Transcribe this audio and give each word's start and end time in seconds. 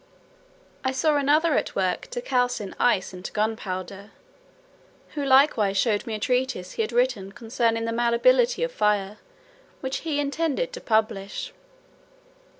I 0.83 0.93
saw 0.93 1.17
another 1.17 1.53
at 1.53 1.75
work 1.75 2.07
to 2.07 2.23
calcine 2.23 2.73
ice 2.79 3.13
into 3.13 3.31
gunpowder; 3.31 4.09
who 5.09 5.23
likewise 5.23 5.77
showed 5.77 6.07
me 6.07 6.15
a 6.15 6.19
treatise 6.19 6.71
he 6.71 6.81
had 6.81 6.91
written 6.91 7.31
concerning 7.31 7.85
the 7.85 7.91
malleability 7.93 8.63
of 8.63 8.71
fire, 8.71 9.19
which 9.79 9.97
he 9.97 10.19
intended 10.19 10.73
to 10.73 10.81
publish. 10.81 11.53